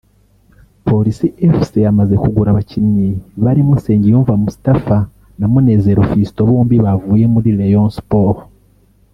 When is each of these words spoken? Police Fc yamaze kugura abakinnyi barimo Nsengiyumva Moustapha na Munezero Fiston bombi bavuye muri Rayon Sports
Police 0.85 1.25
Fc 1.59 1.73
yamaze 1.85 2.15
kugura 2.23 2.49
abakinnyi 2.51 3.09
barimo 3.43 3.71
Nsengiyumva 3.77 4.33
Moustapha 4.41 4.97
na 5.39 5.45
Munezero 5.51 6.01
Fiston 6.09 6.45
bombi 6.49 6.75
bavuye 6.85 7.25
muri 7.33 7.49
Rayon 7.59 7.89
Sports 7.99 8.43